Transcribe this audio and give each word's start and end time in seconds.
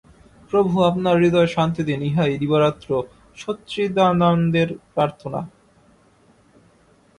প্রভু 0.51 0.75
আপনার 0.83 1.15
হৃদয়ে 1.17 1.53
শান্তি 1.55 1.81
দিন, 1.83 1.99
ইহাই 2.01 2.31
দিবারাত্র 2.41 2.89
সচ্চিদানন্দের 3.37 4.69
প্রার্থনা। 4.93 5.39